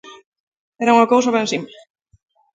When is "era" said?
0.83-0.95